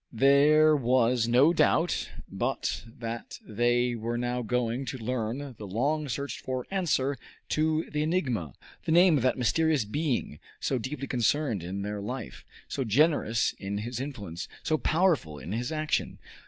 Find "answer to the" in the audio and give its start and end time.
6.71-8.01